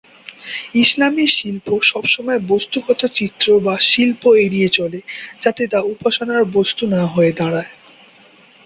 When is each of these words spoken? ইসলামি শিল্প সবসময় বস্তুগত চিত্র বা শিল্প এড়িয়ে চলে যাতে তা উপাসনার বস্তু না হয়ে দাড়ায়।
ইসলামি 0.75 1.25
শিল্প 1.27 1.67
সবসময় 1.81 2.39
বস্তুগত 2.47 3.01
চিত্র 3.15 3.59
বা 3.59 3.75
শিল্প 3.81 4.23
এড়িয়ে 4.35 4.69
চলে 4.69 4.99
যাতে 5.41 5.63
তা 5.67 5.79
উপাসনার 5.93 6.43
বস্তু 6.53 6.83
না 6.87 7.01
হয়ে 7.05 7.31
দাড়ায়। 7.31 7.71